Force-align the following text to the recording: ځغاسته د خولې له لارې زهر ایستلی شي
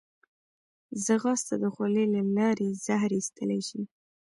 ځغاسته 1.05 1.55
د 1.61 1.65
خولې 1.73 2.05
له 2.13 2.21
لارې 2.37 2.67
زهر 2.85 3.09
ایستلی 3.17 3.61
شي 3.67 3.81